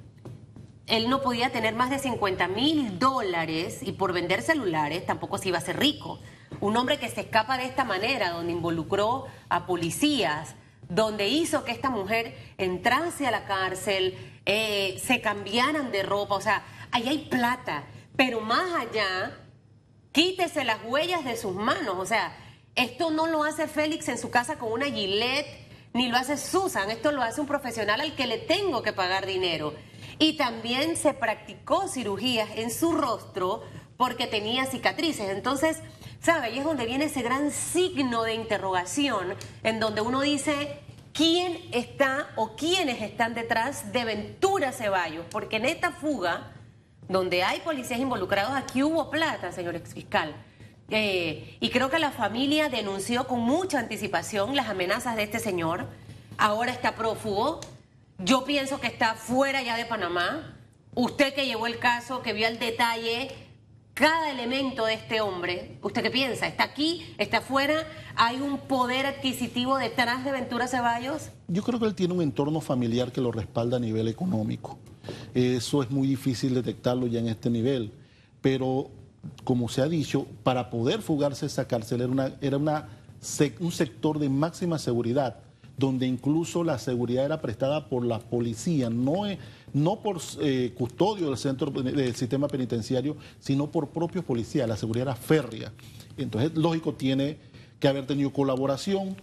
él 0.88 1.10
no 1.10 1.22
podía 1.22 1.52
tener 1.52 1.76
más 1.76 1.90
de 1.90 2.00
50 2.00 2.48
mil 2.48 2.98
dólares 2.98 3.80
y 3.82 3.92
por 3.92 4.14
vender 4.14 4.42
celulares 4.42 5.06
tampoco 5.06 5.38
se 5.38 5.50
iba 5.50 5.58
a 5.58 5.62
ser 5.62 5.78
rico. 5.78 6.20
Un 6.62 6.78
hombre 6.78 6.98
que 6.98 7.10
se 7.10 7.22
escapa 7.22 7.58
de 7.58 7.66
esta 7.66 7.84
manera, 7.84 8.32
donde 8.32 8.54
involucró 8.54 9.26
a 9.50 9.66
policías, 9.66 10.56
donde 10.90 11.28
hizo 11.28 11.66
que 11.66 11.72
esta 11.72 11.90
mujer 11.90 12.36
entrase 12.58 13.28
a 13.28 13.32
la 13.32 13.46
cárcel, 13.46 14.18
eh, 14.46 15.00
se 15.04 15.20
cambiaran 15.20 15.92
de 15.92 16.04
ropa, 16.04 16.36
o 16.36 16.42
sea, 16.42 16.64
ahí 16.92 17.08
hay 17.10 17.18
plata, 17.30 17.84
pero 18.16 18.40
más 18.40 18.74
allá, 18.74 19.38
quítese 20.14 20.64
las 20.64 20.80
huellas 20.86 21.26
de 21.26 21.36
sus 21.36 21.54
manos, 21.54 21.96
o 21.98 22.06
sea, 22.06 22.36
esto 22.78 23.10
no 23.10 23.26
lo 23.26 23.44
hace 23.44 23.68
Félix 23.68 24.08
en 24.08 24.20
su 24.20 24.30
casa 24.30 24.58
con 24.58 24.72
una 24.72 24.86
gilet, 24.86 25.46
ni 25.94 26.10
lo 26.10 26.18
hace 26.18 26.38
Susan, 26.38 26.92
esto 26.92 27.12
lo 27.12 27.24
hace 27.24 27.42
un 27.42 27.48
profesional 27.48 28.00
al 28.00 28.16
que 28.16 28.28
le 28.28 28.38
tengo 28.38 28.84
que 28.84 28.94
pagar 28.94 29.26
dinero. 29.26 29.74
Y 30.20 30.38
también 30.38 30.96
se 30.96 31.14
practicó 31.14 31.88
cirugías 31.88 32.50
en 32.56 32.72
su 32.72 32.94
rostro 32.94 33.64
porque 33.98 34.28
tenía 34.28 34.68
cicatrices. 34.68 35.30
Entonces, 35.30 35.82
¿sabe? 36.22 36.48
Ahí 36.48 36.60
es 36.60 36.64
donde 36.64 36.86
viene 36.86 37.06
ese 37.06 37.24
gran 37.24 37.52
signo 37.52 38.24
de 38.24 38.36
interrogación 38.36 39.36
en 39.64 39.80
donde 39.80 40.02
uno 40.02 40.22
dice, 40.22 40.80
¿quién 41.14 41.60
está 41.72 42.30
o 42.36 42.56
quiénes 42.56 43.02
están 43.02 43.34
detrás 43.34 43.92
de 43.92 44.06
Ventura 44.06 44.72
Ceballos? 44.72 45.26
Porque 45.32 45.56
en 45.56 45.66
esta 45.66 45.92
fuga, 45.92 46.54
donde 47.10 47.44
hay 47.44 47.60
policías 47.62 48.00
involucrados, 48.00 48.56
aquí 48.56 48.84
hubo 48.84 49.10
plata, 49.10 49.52
señor 49.52 49.76
exfiscal. 49.76 50.36
Eh, 50.90 51.58
y 51.60 51.70
creo 51.70 51.90
que 51.90 52.00
la 52.00 52.12
familia 52.12 52.70
denunció 52.70 53.28
con 53.28 53.42
mucha 53.42 53.80
anticipación 53.80 54.56
las 54.56 54.70
amenazas 54.70 55.16
de 55.16 55.24
este 55.24 55.40
señor. 55.40 55.88
Ahora 56.38 56.72
está 56.72 56.96
prófugo. 56.96 57.60
Yo 58.20 58.46
pienso 58.46 58.80
que 58.80 58.88
está 58.88 59.16
fuera 59.16 59.62
ya 59.62 59.78
de 59.78 59.86
Panamá. 59.86 60.56
Usted 60.96 61.34
que 61.34 61.46
llevó 61.46 61.68
el 61.68 61.80
caso, 61.80 62.22
que 62.22 62.34
vio 62.34 62.48
el 62.48 62.58
detalle, 62.58 63.30
cada 63.98 64.30
elemento 64.30 64.86
de 64.86 64.94
este 64.94 65.22
hombre, 65.22 65.80
¿usted 65.82 66.04
qué 66.04 66.12
piensa? 66.12 66.46
¿Está 66.46 66.66
aquí? 66.66 67.04
¿Está 67.18 67.40
afuera? 67.40 67.84
¿Hay 68.16 68.40
un 68.40 68.60
poder 68.60 69.08
adquisitivo 69.08 69.76
detrás 69.80 70.24
de 70.24 70.32
Ventura 70.32 70.68
Ceballos? 70.68 71.32
Yo 71.48 71.64
creo 71.64 71.80
que 71.80 71.88
él 71.88 71.96
tiene 71.96 72.14
un 72.14 72.22
entorno 72.22 72.62
familiar 72.62 73.12
que 73.12 73.22
lo 73.22 73.32
respalda 73.32 73.78
a 73.78 73.80
nivel 73.80 74.08
económico. 74.08 74.78
Eso 75.34 75.82
es 75.82 75.90
muy 75.90 76.08
difícil 76.08 76.54
detectarlo 76.54 77.08
ya 77.08 77.20
en 77.20 77.28
este 77.30 77.50
nivel. 77.50 77.92
Pero, 78.40 78.92
como 79.44 79.70
se 79.70 79.82
ha 79.82 79.88
dicho, 79.88 80.28
para 80.44 80.70
poder 80.70 81.02
fugarse 81.02 81.46
esa 81.46 81.68
cárcel 81.68 82.02
era, 82.02 82.12
una, 82.12 82.34
era 82.42 82.58
una, 82.58 82.90
un 83.60 83.72
sector 83.72 84.20
de 84.20 84.30
máxima 84.30 84.78
seguridad 84.78 85.38
donde 85.78 86.08
incluso 86.08 86.64
la 86.64 86.80
seguridad 86.80 87.26
era 87.26 87.40
prestada 87.40 87.88
por 87.88 88.04
la 88.04 88.20
policía, 88.20 88.90
no, 88.90 89.22
no 89.74 90.00
por 90.00 90.20
eh, 90.42 90.74
custodio 90.76 91.28
del 91.28 91.38
centro 91.38 91.70
del 91.70 92.16
sistema 92.16 92.48
penitenciario, 92.48 93.16
sino 93.40 93.68
por 93.68 93.90
propios 93.90 94.26
policías. 94.26 94.68
La 94.68 94.76
seguridad 94.76 95.10
era 95.10 95.16
férrea. 95.16 95.72
Entonces, 96.18 96.56
lógico, 96.56 96.96
tiene 96.96 97.38
que 97.80 97.88
haber 97.88 98.08
tenido 98.08 98.34
colaboración, 98.34 99.16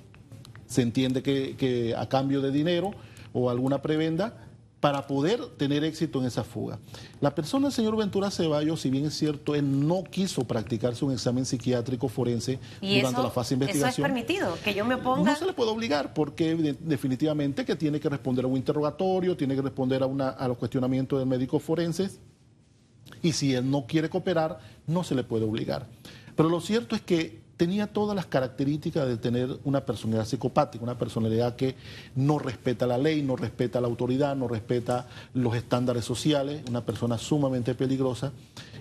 se 0.66 0.82
entiende 0.82 1.24
que 1.24 1.92
a 1.98 2.08
cambio 2.08 2.40
de 2.40 2.52
dinero 2.52 2.92
o 3.32 3.50
alguna 3.50 3.82
prebenda, 3.82 4.43
para 4.84 5.06
poder 5.06 5.46
tener 5.56 5.82
éxito 5.82 6.20
en 6.20 6.26
esa 6.26 6.44
fuga. 6.44 6.78
La 7.22 7.34
persona 7.34 7.68
del 7.68 7.72
señor 7.72 7.96
Ventura 7.96 8.30
Ceballos, 8.30 8.82
si 8.82 8.90
bien 8.90 9.06
es 9.06 9.14
cierto, 9.14 9.54
él 9.54 9.88
no 9.88 10.04
quiso 10.04 10.44
practicarse 10.44 11.06
un 11.06 11.12
examen 11.12 11.46
psiquiátrico 11.46 12.06
forense 12.10 12.58
durante 12.82 13.22
la 13.22 13.30
fase 13.30 13.56
de 13.56 13.64
investigación. 13.64 13.88
¿Eso 13.88 14.02
es 14.02 14.26
permitido? 14.26 14.58
¿Que 14.62 14.74
yo 14.74 14.84
me 14.84 14.98
ponga? 14.98 15.32
No 15.32 15.38
se 15.38 15.46
le 15.46 15.54
puede 15.54 15.70
obligar 15.70 16.12
porque 16.12 16.76
definitivamente 16.80 17.64
que 17.64 17.76
tiene 17.76 17.98
que 17.98 18.10
responder 18.10 18.44
a 18.44 18.48
un 18.48 18.58
interrogatorio, 18.58 19.34
tiene 19.38 19.54
que 19.54 19.62
responder 19.62 20.02
a, 20.02 20.06
una, 20.06 20.28
a 20.28 20.46
los 20.48 20.58
cuestionamientos 20.58 21.18
del 21.18 21.28
médico 21.28 21.58
forense 21.58 22.10
y 23.22 23.32
si 23.32 23.54
él 23.54 23.70
no 23.70 23.86
quiere 23.86 24.10
cooperar, 24.10 24.58
no 24.86 25.02
se 25.02 25.14
le 25.14 25.24
puede 25.24 25.46
obligar. 25.46 25.86
Pero 26.36 26.50
lo 26.50 26.60
cierto 26.60 26.94
es 26.94 27.00
que 27.00 27.40
tenía 27.56 27.86
todas 27.86 28.16
las 28.16 28.26
características 28.26 29.06
de 29.06 29.16
tener 29.16 29.58
una 29.64 29.84
personalidad 29.84 30.26
psicopática, 30.26 30.82
una 30.82 30.98
personalidad 30.98 31.56
que 31.56 31.76
no 32.14 32.38
respeta 32.38 32.86
la 32.86 32.98
ley, 32.98 33.22
no 33.22 33.36
respeta 33.36 33.80
la 33.80 33.86
autoridad, 33.86 34.34
no 34.34 34.48
respeta 34.48 35.06
los 35.34 35.54
estándares 35.54 36.04
sociales, 36.04 36.62
una 36.68 36.84
persona 36.84 37.18
sumamente 37.18 37.74
peligrosa 37.74 38.32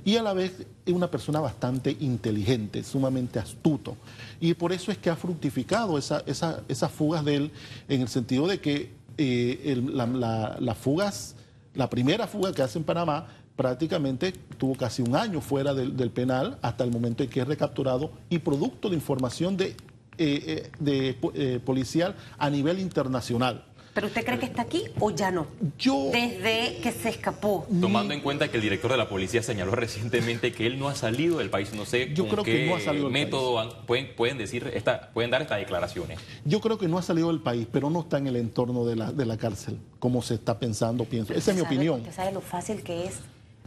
y 0.06 0.18
a 0.18 0.24
la 0.24 0.34
vez 0.34 0.66
una 0.88 1.10
persona 1.10 1.40
bastante 1.40 1.96
inteligente, 2.00 2.84
sumamente 2.84 3.40
astuto. 3.40 3.96
Y 4.42 4.54
por 4.56 4.74
eso 4.74 4.92
es 4.92 4.98
que 4.98 5.10
ha 5.10 5.16
fructificado 5.16 5.98
esas 5.98 6.92
fugas 6.92 7.24
de 7.24 7.36
él 7.36 7.52
en 7.88 8.02
el 8.02 8.08
sentido 8.08 8.48
de 8.48 8.60
que 8.60 8.92
eh, 9.18 9.82
las 9.86 10.78
fugas, 10.78 11.36
la 11.76 11.90
primera 11.90 12.28
fuga 12.28 12.52
que 12.52 12.64
hace 12.64 12.80
en 12.80 12.84
Panamá, 12.84 13.28
prácticamente 13.56 14.34
tuvo 14.58 14.76
casi 14.76 15.02
un 15.02 15.16
año 15.16 15.42
fuera 15.42 15.74
del, 15.74 16.12
penal 16.12 16.58
hasta 16.62 16.84
el 16.84 16.92
momento 16.92 17.24
en 17.24 17.30
que 17.30 17.42
es 17.42 17.48
recapturado 17.48 18.12
y 18.30 18.40
producto 18.40 18.90
de 18.90 18.96
información 18.96 19.58
de, 19.58 19.76
eh, 20.18 20.70
eh, 20.86 21.16
eh, 21.34 21.60
policial 21.64 22.16
a 22.38 22.50
nivel 22.50 22.80
internacional. 22.80 23.66
¿Pero 23.94 24.08
usted 24.08 24.26
cree 24.26 24.40
que 24.40 24.48
está 24.48 24.64
aquí 24.64 24.86
o 25.00 25.12
ya 25.12 25.30
no? 25.30 25.46
Yo... 25.78 26.10
Desde 26.12 26.80
que 26.82 26.92
se 26.92 27.10
escapó. 27.10 27.68
Tomando 27.80 28.16
en 28.16 28.22
cuenta 28.22 28.50
que 28.50 28.58
el 28.58 28.64
director 28.64 28.90
de 28.90 28.98
la 28.98 29.08
policía 29.08 29.44
señaló 29.44 29.76
recientemente 29.76 30.52
que 30.52 30.66
él 30.66 30.80
no 30.80 30.88
ha 30.88 30.96
salido 30.96 31.38
del 31.38 31.52
país, 31.52 31.76
no 31.76 31.86
sé 31.86 32.12
Yo 32.12 32.28
creo 32.28 32.44
que 32.44 32.66
no 32.66 32.76
ha 32.76 32.80
salido 32.80 33.06
del 33.06 33.14
método 33.14 33.84
Pueden, 33.86 34.16
pueden, 34.16 34.40
decir 34.40 34.72
esta, 34.74 35.12
pueden 35.14 35.30
dar 35.30 35.44
estas 35.44 35.60
declaraciones. 35.60 36.18
Yo 36.44 36.60
creo 36.60 36.80
que 36.80 36.88
no 36.88 36.98
ha 36.98 37.04
salido 37.04 37.28
del 37.28 37.42
país, 37.42 37.68
pero 37.72 37.92
no 37.92 38.00
está 38.00 38.18
en 38.18 38.26
el 38.26 38.36
entorno 38.36 38.84
de 38.84 38.96
la, 38.96 39.12
de 39.12 39.28
la 39.28 39.38
cárcel, 39.38 39.78
como 40.00 40.24
se 40.24 40.34
está 40.36 40.58
pensando, 40.58 41.06
pienso. 41.06 41.32
Esa 41.32 41.52
es 41.52 41.58
mi 41.58 41.62
opinión. 41.62 42.00
Usted 42.00 42.16
sabe 42.16 42.32
lo 42.32 42.42
fácil 42.42 42.82
que 42.82 43.06
es 43.06 43.20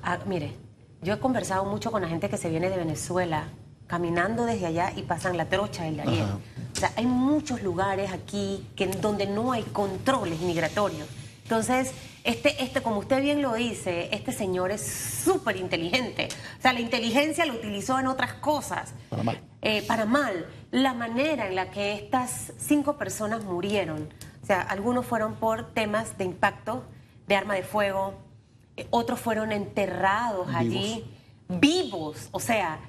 Ah, 0.09 0.21
mire, 0.25 0.53
yo 1.03 1.15
he 1.15 1.19
conversado 1.19 1.65
mucho 1.65 1.91
con 1.91 2.01
la 2.01 2.07
gente 2.07 2.29
que 2.29 2.37
se 2.37 2.49
viene 2.49 2.71
de 2.71 2.77
Venezuela, 2.77 3.49
caminando 3.89 4.45
desde 4.45 4.67
allá 4.67 4.93
y 4.95 5.03
pasan 5.03 5.37
la 5.37 5.47
trocha 5.47 5.83
del 5.83 5.97
Darién. 5.97 6.27
O 6.27 6.79
sea, 6.79 6.93
hay 6.95 7.07
muchos 7.07 7.61
lugares 7.61 8.13
aquí 8.13 8.65
que, 8.77 8.87
donde 8.87 9.27
no 9.27 9.51
hay 9.51 9.65
controles 9.65 10.39
migratorios. 10.43 11.09
Entonces, 11.43 11.91
este, 12.23 12.63
este, 12.63 12.83
como 12.83 12.99
usted 12.99 13.21
bien 13.21 13.43
lo 13.43 13.55
dice, 13.55 14.09
este 14.13 14.31
señor 14.31 14.71
es 14.71 14.87
súper 15.25 15.57
inteligente. 15.57 16.29
O 16.57 16.63
sea, 16.63 16.73
la 16.73 16.81
inteligencia 16.81 17.45
lo 17.45 17.55
utilizó 17.55 17.99
en 17.99 18.07
otras 18.07 18.35
cosas. 18.35 18.95
Para 19.11 19.25
mal. 19.25 19.41
Eh, 19.63 19.83
para 19.89 20.05
mal. 20.05 20.47
La 20.71 20.95
manera 20.95 21.49
en 21.49 21.57
la 21.57 21.73
que 21.73 21.95
estas 21.95 22.53
cinco 22.59 22.97
personas 22.97 23.43
murieron. 23.43 24.09
O 24.41 24.47
sea, 24.47 24.61
algunos 24.61 25.05
fueron 25.05 25.35
por 25.35 25.75
temas 25.75 26.17
de 26.17 26.27
impacto, 26.27 26.85
de 27.27 27.35
arma 27.35 27.55
de 27.55 27.65
fuego, 27.65 28.15
otros 28.91 29.21
fueron 29.21 29.53
enterrados 29.53 30.49
allí 30.55 31.05
vivos. 31.49 32.29
O 32.33 32.41
sea, 32.41 32.81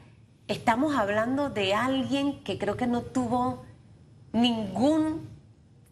estamos 0.47 0.95
hablando 0.95 1.49
de 1.49 1.73
alguien 1.73 2.43
que 2.43 2.57
creo 2.57 2.77
que 2.77 2.87
no 2.87 3.01
tuvo 3.01 3.65
ningún 4.33 5.29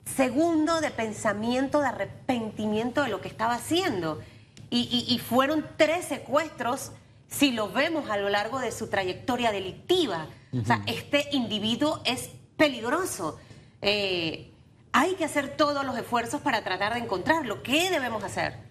segundo 0.05 0.81
de 0.81 0.91
pensamiento, 0.91 1.81
de 1.81 1.87
arrepentimiento 1.87 3.03
de 3.03 3.09
lo 3.09 3.21
que 3.21 3.27
estaba 3.27 3.55
haciendo. 3.55 4.21
Y, 4.69 5.19
fueron 5.19 5.65
tres 5.77 6.05
secuestros, 6.05 6.91
si 7.29 7.51
lo 7.51 7.71
vemos 7.71 8.09
a 8.09 8.17
lo 8.17 8.27
largo 8.27 8.59
de 8.59 8.73
su 8.73 8.87
trayectoria 8.87 9.53
delictiva. 9.53 10.27
O 10.53 10.65
sea, 10.65 10.83
este 10.85 11.29
individuo 11.31 12.01
es 12.03 12.29
peligroso. 12.57 13.39
Eh, 13.81 14.51
hay 14.91 15.13
que 15.15 15.23
hacer 15.23 15.55
todos 15.55 15.85
los 15.85 15.97
esfuerzos 15.97 16.41
para 16.41 16.61
tratar 16.63 16.93
de 16.93 16.99
encontrarlo. 16.99 17.63
¿Qué 17.63 17.89
debemos 17.89 18.21
hacer? 18.23 18.64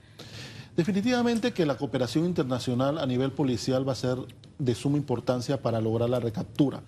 Definitivamente 0.77 1.53
que 1.53 1.67
la 1.67 1.77
cooperación 1.77 2.25
internacional 2.25 2.99
a 2.99 3.07
nivel 3.07 3.31
policial 3.31 3.87
va 3.89 3.93
a 3.93 3.97
ser 3.97 4.19
de 4.59 4.75
suma 4.75 4.97
importancia 4.97 5.63
para 5.63 5.81
lograr 5.81 6.11
la 6.11 6.19
recaptura, 6.19 6.83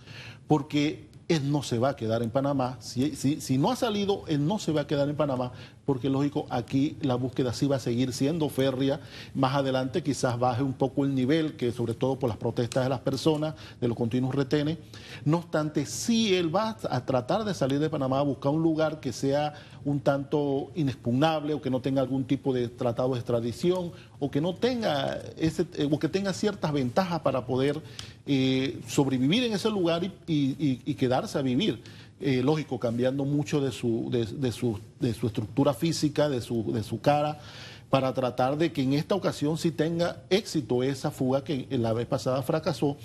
porque 0.48 1.08
él 1.28 1.50
no 1.50 1.62
se 1.62 1.78
va 1.78 1.90
a 1.90 1.96
quedar 1.96 2.22
en 2.22 2.30
Panamá. 2.30 2.78
Si, 2.80 3.58
no 3.58 3.70
ha 3.70 3.76
salido, 3.76 4.24
él 4.28 4.46
no 4.46 4.58
se 4.58 4.72
va 4.72 4.82
a 4.82 4.86
quedar 4.86 5.08
en 5.08 5.16
Panamá, 5.16 5.52
porque 5.86 6.10
lógico, 6.10 6.46
aquí 6.50 6.96
la 7.00 7.14
búsqueda 7.14 7.52
sí 7.52 7.66
va 7.66 7.76
a 7.76 7.80
seguir 7.80 8.12
siendo 8.12 8.48
férrea. 8.48 9.00
Más 9.34 9.54
adelante 9.54 10.02
quizás 10.02 10.38
baje 10.38 10.62
un 10.62 10.72
poco 10.72 11.04
el 11.04 11.14
nivel, 11.14 11.56
que 11.56 11.70
sobre 11.72 11.94
todo 11.94 12.18
por 12.18 12.28
las 12.28 12.36
protestas 12.36 12.82
de 12.82 12.90
las 12.90 13.00
personas, 13.00 13.54
de 13.80 13.88
los 13.88 13.96
continuos 13.96 14.34
retenes. 14.34 14.78
No 15.24 15.38
obstante, 15.38 15.86
sí 15.86 16.34
él 16.34 16.54
va 16.54 16.76
a 16.90 17.06
tratar 17.06 17.44
de 17.44 17.54
salir 17.54 17.78
de 17.78 17.88
Panamá 17.88 18.18
a 18.18 18.22
buscar 18.22 18.52
un 18.52 18.62
lugar 18.62 18.98
que 19.00 19.12
sea 19.12 19.54
un 19.86 20.00
tanto 20.00 20.72
inexpugnable 20.74 21.54
o 21.54 21.62
que 21.62 21.70
no 21.70 21.80
tenga 21.80 22.02
algún 22.02 22.24
tipo 22.24 22.52
de 22.52 22.68
tratado 22.68 23.12
de 23.12 23.20
extradición 23.20 23.92
o 24.18 24.30
que 24.30 24.40
no 24.40 24.52
tenga 24.52 25.20
ese, 25.36 25.64
eh, 25.74 25.88
o 25.88 25.98
que 26.00 26.08
tenga 26.08 26.32
ciertas 26.32 26.72
ventajas 26.72 27.20
para 27.20 27.46
poder 27.46 27.80
eh, 28.26 28.80
sobrevivir 28.88 29.44
en 29.44 29.52
ese 29.52 29.70
lugar 29.70 30.02
y, 30.26 30.94
quedarse 30.94 31.38
a 31.38 31.42
vivir. 31.42 31.80
Eh, 32.18 32.42
lógico, 32.42 32.80
cambiando 32.80 33.24
mucho 33.24 33.60
de 33.60 33.72
su, 33.72 34.08
de, 34.10 34.52
su, 34.52 34.80
de 35.00 35.12
su 35.12 35.26
estructura 35.26 35.74
física, 35.74 36.28
de 36.28 36.40
su, 36.40 36.72
de 36.72 36.82
su 36.82 37.00
cara, 37.00 37.40
para 37.90 38.14
tratar 38.14 38.56
de 38.56 38.72
que 38.72 38.82
en 38.82 38.94
esta 38.94 39.14
ocasión 39.14 39.58
sí 39.58 39.70
tenga 39.70 40.22
éxito 40.30 40.82
esa 40.82 41.10
fuga 41.10 41.44
que 41.44 41.66
la 41.70 41.92
vez 41.92 42.06
pasada 42.06 42.42
fracasó, 42.42 42.96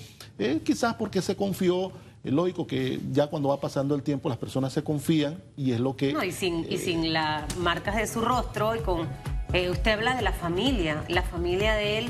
quizás 0.63 0.96
porque 0.96 1.22
se 1.22 1.36
confió 1.36 1.91
es 2.24 2.32
lógico 2.32 2.68
que 2.68 3.00
ya 3.12 3.27
cuando 3.27 3.50
va 3.50 3.60
pasando 3.60 3.96
el 3.96 4.03
tiempo 4.03 4.30
las 4.30 4.38
personas 4.38 4.72
se 4.74 4.84
confían 4.84 5.41
y 5.58 5.72
es 5.72 5.80
lo 5.80 5.96
que... 5.96 6.13
No, 6.13 6.24
y 6.24 6.32
sin, 6.32 6.72
y 6.72 6.77
sin 6.77 7.13
las 7.13 7.58
marcas 7.58 7.96
de 7.96 8.08
su 8.08 8.22
rostro 8.22 8.75
y 8.75 8.80
con... 8.80 9.08
Eh, 9.53 9.70
usted 9.70 9.91
habla 9.91 10.15
de 10.15 10.22
la 10.22 10.32
familia, 10.32 11.03
la 11.10 11.24
familia 11.24 11.74
de 11.74 11.98
él 11.98 12.06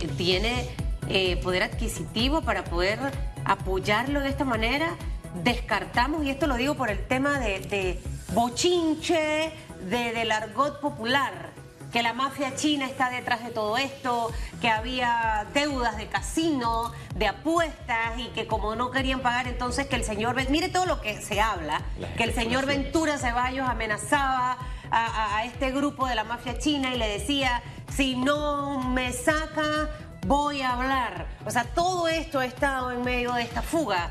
eh, 0.00 0.08
tiene 0.16 0.66
eh, 1.08 1.36
poder 1.36 1.62
adquisitivo 1.62 2.40
para 2.42 2.64
poder 2.64 2.98
apoyarlo 3.44 4.20
de 4.20 4.30
esta 4.30 4.44
manera. 4.44 4.96
Descartamos, 5.34 6.24
y 6.24 6.30
esto 6.30 6.46
lo 6.46 6.56
digo 6.56 6.74
por 6.74 6.90
el 6.90 7.06
tema 7.06 7.38
de, 7.38 7.60
de 7.60 8.00
bochinche, 8.34 9.52
de, 9.88 10.12
del 10.12 10.30
argot 10.30 10.80
popular 10.80 11.52
que 11.92 12.02
la 12.02 12.14
mafia 12.14 12.56
china 12.56 12.86
está 12.86 13.10
detrás 13.10 13.44
de 13.44 13.50
todo 13.50 13.76
esto, 13.76 14.32
que 14.60 14.68
había 14.68 15.46
deudas 15.52 15.98
de 15.98 16.08
casino, 16.08 16.90
de 17.14 17.28
apuestas 17.28 18.18
y 18.18 18.28
que 18.28 18.46
como 18.46 18.74
no 18.74 18.90
querían 18.90 19.20
pagar 19.20 19.46
entonces 19.46 19.86
que 19.86 19.96
el 19.96 20.04
señor, 20.04 20.34
mire 20.48 20.70
todo 20.70 20.86
lo 20.86 21.02
que 21.02 21.20
se 21.20 21.40
habla, 21.40 21.82
que 22.16 22.24
el 22.24 22.34
señor 22.34 22.64
Ventura 22.64 23.18
Ceballos 23.18 23.68
amenazaba 23.68 24.56
a, 24.90 25.36
a 25.36 25.44
este 25.44 25.70
grupo 25.70 26.06
de 26.06 26.14
la 26.14 26.24
mafia 26.24 26.58
china 26.58 26.94
y 26.94 26.98
le 26.98 27.08
decía, 27.08 27.62
si 27.94 28.16
no 28.16 28.80
me 28.80 29.12
saca, 29.12 29.90
voy 30.26 30.62
a 30.62 30.72
hablar. 30.72 31.26
O 31.44 31.50
sea, 31.50 31.64
todo 31.64 32.08
esto 32.08 32.38
ha 32.38 32.46
estado 32.46 32.90
en 32.90 33.02
medio 33.02 33.34
de 33.34 33.42
esta 33.42 33.60
fuga 33.60 34.10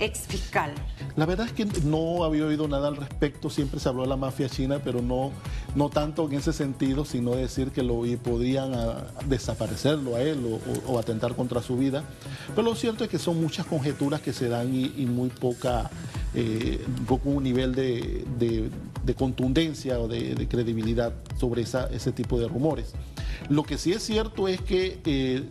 ex 0.00 0.20
fiscal. 0.20 0.72
La 1.16 1.26
verdad 1.26 1.46
es 1.46 1.52
que 1.52 1.66
no 1.84 2.24
había 2.24 2.46
oído 2.46 2.66
nada 2.66 2.88
al 2.88 2.96
respecto, 2.96 3.50
siempre 3.50 3.78
se 3.78 3.88
habló 3.88 4.02
de 4.02 4.08
la 4.08 4.16
mafia 4.16 4.48
china, 4.48 4.80
pero 4.82 5.02
no, 5.02 5.30
no 5.74 5.88
tanto 5.90 6.26
en 6.28 6.38
ese 6.38 6.52
sentido, 6.52 7.04
sino 7.04 7.32
decir 7.32 7.70
que 7.70 7.82
lo 7.82 8.02
podían 8.22 8.74
ah, 8.74 9.04
desaparecerlo 9.26 10.16
a 10.16 10.22
él 10.22 10.60
o, 10.86 10.98
atentar 10.98 11.34
contra 11.34 11.62
su 11.62 11.76
vida. 11.76 12.04
Pero 12.48 12.62
lo 12.62 12.74
cierto 12.74 13.04
es 13.04 13.10
que 13.10 13.18
son 13.18 13.40
muchas 13.40 13.66
conjeturas 13.66 14.20
que 14.20 14.32
se 14.32 14.48
dan 14.48 14.74
y, 14.74 15.06
muy 15.06 15.28
poca 15.28 15.90
eh, 16.34 16.84
un 16.86 17.04
poco 17.06 17.30
un 17.30 17.42
nivel 17.42 17.74
de, 17.74 18.24
de- 18.38 18.70
de 19.04 19.14
contundencia 19.14 19.98
o 19.98 20.08
de, 20.08 20.46
credibilidad 20.46 21.12
sobre 21.38 21.62
ese 21.62 22.12
tipo 22.12 22.38
de 22.38 22.46
rumores. 22.48 22.92
Lo 23.48 23.62
que 23.62 23.78
sí 23.78 23.92
es 23.92 24.02
cierto 24.02 24.46
es 24.46 24.60
que 24.60 25.00
eh, 25.06 25.48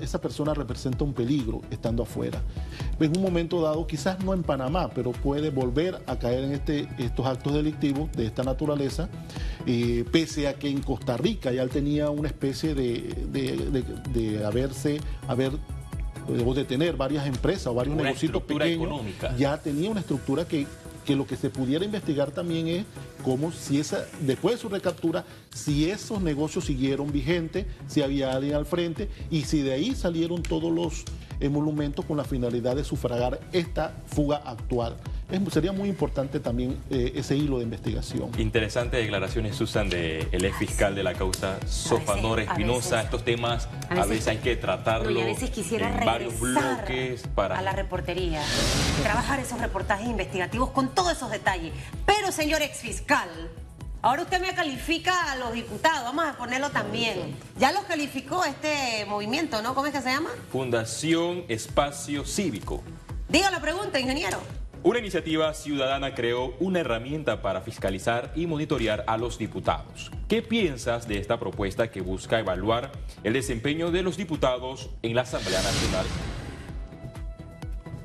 esa 0.00 0.20
persona 0.20 0.52
representa 0.52 1.02
un 1.04 1.14
peligro 1.14 1.62
estando 1.70 2.02
afuera. 2.02 2.42
En 3.00 3.16
un 3.16 3.22
momento 3.22 3.62
dado, 3.62 3.86
quizás 3.86 4.22
no 4.22 4.34
en 4.34 4.42
Panamá, 4.42 4.90
pero 4.94 5.12
puede 5.12 5.48
volver 5.50 6.02
a 6.06 6.18
caer 6.18 6.44
en 6.44 6.52
este, 6.52 6.86
estos 6.98 7.26
actos 7.26 7.54
delictivos 7.54 8.12
de 8.12 8.26
esta 8.26 8.42
naturaleza, 8.42 9.08
eh, 9.66 10.04
pese 10.12 10.46
a 10.48 10.54
que 10.54 10.68
en 10.68 10.82
Costa 10.82 11.16
Rica 11.16 11.50
ya 11.52 11.62
él 11.62 11.70
tenía 11.70 12.10
una 12.10 12.28
especie 12.28 12.74
de, 12.74 13.26
de- 13.32 13.56
de- 13.56 14.20
de 14.20 14.44
haberse, 14.44 15.00
haber 15.26 15.52
o 16.44 16.54
de 16.54 16.64
tener 16.64 16.96
varias 16.96 17.26
empresas 17.26 17.66
o 17.68 17.74
varios 17.74 17.96
negocios 17.96 18.42
pequeños, 18.42 18.86
económica. 18.86 19.36
ya 19.36 19.56
tenía 19.58 19.90
una 19.90 20.00
estructura 20.00 20.46
que, 20.46 20.66
que 21.04 21.16
lo 21.16 21.26
que 21.26 21.36
se 21.36 21.50
pudiera 21.50 21.84
investigar 21.84 22.30
también 22.30 22.68
es 22.68 22.84
cómo 23.24 23.52
si 23.52 23.78
esa, 23.78 24.04
después 24.20 24.56
de 24.56 24.60
su 24.60 24.68
recaptura, 24.68 25.24
si 25.52 25.90
esos 25.90 26.20
negocios 26.20 26.64
siguieron 26.64 27.12
vigentes, 27.12 27.66
si 27.86 28.02
había 28.02 28.32
alguien 28.32 28.54
al 28.54 28.66
frente 28.66 29.08
y 29.30 29.42
si 29.42 29.62
de 29.62 29.72
ahí 29.72 29.94
salieron 29.94 30.42
todos 30.42 30.72
los 30.72 31.04
emolumentos 31.40 32.04
con 32.04 32.16
la 32.16 32.24
finalidad 32.24 32.76
de 32.76 32.84
sufragar 32.84 33.40
esta 33.52 33.94
fuga 34.06 34.36
actual. 34.36 34.96
Es- 35.30 35.52
sería 35.52 35.72
muy 35.72 35.88
importante 35.88 36.40
también 36.40 36.76
eh, 36.90 37.12
ese 37.16 37.36
hilo 37.36 37.58
de 37.58 37.64
investigación. 37.64 38.30
Interesantes 38.38 39.00
declaraciones, 39.00 39.56
Susan, 39.56 39.88
del 39.88 40.44
ex 40.44 40.56
fiscal 40.56 40.94
de 40.94 41.02
la 41.02 41.14
causa 41.14 41.58
Sofanor 41.66 42.40
Espinosa. 42.40 43.02
Estos 43.02 43.24
temas 43.24 43.68
a 43.88 43.94
a 44.02 44.06
veces- 44.06 44.28
hay 44.28 44.38
que 44.38 44.56
tratarlo 44.56 45.10
No, 45.10 45.20
a 45.20 45.24
veces 45.24 45.50
quisiera 45.50 45.88
en 45.98 46.04
varios 46.04 46.38
bloques 46.40 47.22
para... 47.34 47.58
a 47.58 47.62
la 47.62 47.72
reportería, 47.72 48.42
trabajar 49.02 49.40
esos 49.40 49.60
reportajes 49.60 50.06
investigativos 50.08 50.70
con 50.70 50.94
todos 50.94 51.12
esos 51.12 51.30
detalles. 51.30 51.72
Pero, 52.06 52.32
señor 52.32 52.62
exfiscal, 52.62 53.28
ahora 54.02 54.22
usted 54.22 54.40
me 54.40 54.54
califica 54.54 55.32
a 55.32 55.36
los 55.36 55.52
diputados, 55.52 56.04
vamos 56.04 56.24
a 56.26 56.36
ponerlo 56.36 56.70
también. 56.70 57.36
Ya 57.58 57.72
los 57.72 57.84
calificó 57.84 58.44
este 58.44 59.04
movimiento, 59.06 59.62
¿no? 59.62 59.74
¿Cómo 59.74 59.86
es 59.86 59.92
que 59.92 60.00
se 60.02 60.10
llama? 60.10 60.30
Fundación 60.50 61.44
Espacio 61.48 62.24
Cívico. 62.24 62.82
Diga 63.28 63.50
la 63.50 63.60
pregunta, 63.60 63.98
ingeniero. 64.00 64.38
Una 64.82 64.98
iniciativa 64.98 65.52
ciudadana 65.52 66.14
creó 66.14 66.54
una 66.58 66.80
herramienta 66.80 67.42
para 67.42 67.60
fiscalizar 67.60 68.32
y 68.34 68.46
monitorear 68.46 69.04
a 69.06 69.18
los 69.18 69.36
diputados. 69.36 70.10
¿Qué 70.26 70.40
piensas 70.40 71.06
de 71.06 71.18
esta 71.18 71.38
propuesta 71.38 71.90
que 71.90 72.00
busca 72.00 72.38
evaluar 72.38 72.90
el 73.22 73.34
desempeño 73.34 73.90
de 73.90 74.02
los 74.02 74.16
diputados 74.16 74.88
en 75.02 75.14
la 75.14 75.22
Asamblea 75.22 75.60
Nacional? 75.62 76.06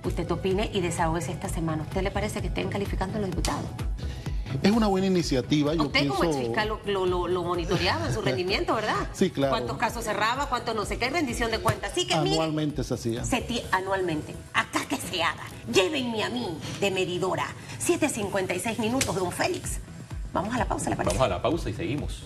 Usted 0.03 0.29
opine 0.29 0.69
y 0.73 0.81
desahógese 0.81 1.31
esta 1.31 1.47
semana. 1.47 1.83
¿Usted 1.83 2.01
le 2.03 2.11
parece 2.11 2.41
que 2.41 2.47
estén 2.47 2.67
calificando 2.69 3.17
a 3.17 3.21
los 3.21 3.29
diputados? 3.29 3.65
Es 4.61 4.71
una 4.71 4.87
buena 4.87 5.07
iniciativa. 5.07 5.73
Yo 5.75 5.83
Usted 5.83 6.07
como 6.07 6.19
pienso- 6.21 6.37
exfiscal 6.39 6.67
lo, 6.69 6.79
lo, 6.85 7.05
lo, 7.05 7.27
lo 7.27 7.43
monitoreaba 7.43 8.07
en 8.07 8.13
su 8.13 8.21
rendimiento, 8.23 8.75
¿verdad? 8.75 8.95
Sí, 9.13 9.29
claro. 9.29 9.51
¿Cuántos 9.51 9.77
casos 9.77 10.03
cerraba? 10.05 10.47
¿Cuántos 10.47 10.75
no 10.75 10.85
sé 10.85 10.97
qué? 10.97 11.09
Rendición 11.09 11.51
de 11.51 11.59
cuentas. 11.59 11.91
Así 11.91 12.05
que 12.07 12.15
mire, 12.17 12.35
Anualmente 12.35 12.83
se 12.83 12.93
hacía. 12.93 13.25
se 13.25 13.43
anualmente. 13.71 14.33
Llévenme 15.71 16.23
a 16.23 16.29
mí 16.29 16.57
de 16.79 16.91
medidora. 16.91 17.47
7.56 17.79 18.79
minutos, 18.79 19.15
don 19.15 19.31
Félix. 19.31 19.79
Vamos 20.33 20.53
a 20.53 20.59
la 20.59 20.65
pausa, 20.65 20.89
¿le 20.89 20.95
parece? 20.95 21.15
Vamos 21.15 21.25
a 21.25 21.35
la 21.35 21.41
pausa 21.41 21.69
y 21.69 21.73
seguimos. 21.73 22.23